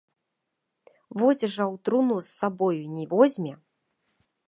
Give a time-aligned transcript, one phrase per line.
[1.19, 3.53] Вось жа ў труну з сабою не возьме.